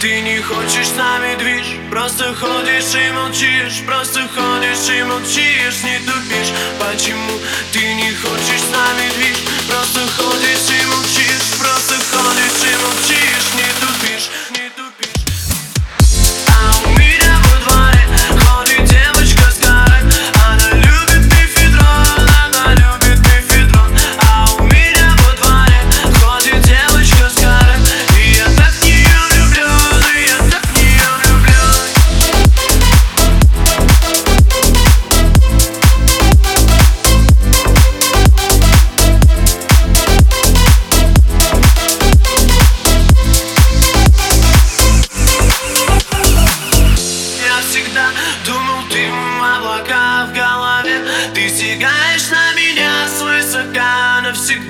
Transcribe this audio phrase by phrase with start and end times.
[0.00, 5.98] Ты не хочешь с нами движ Просто ходишь и молчишь Просто ходишь и молчишь Не
[5.98, 6.52] тупишь.
[6.78, 7.38] Почему
[7.72, 10.69] ты не хочешь с нами движ Просто ходишь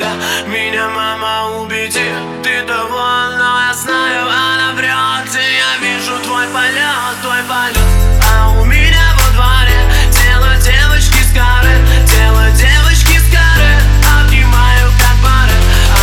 [0.00, 0.12] тебя
[0.46, 2.12] Меня мама убеди
[2.42, 5.34] Ты довольна, я знаю, она врет.
[5.34, 7.78] И я вижу твой полет, твой полет.
[8.32, 13.30] А у меня во дворе Тело девочки с Тело девочки с
[14.20, 15.58] Обнимаю как пары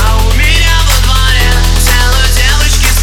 [0.05, 1.49] А у меня во дворе
[1.81, 3.01] Тело девочки с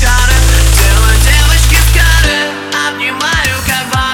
[0.78, 4.13] Тело девочки с Обнимаю как пары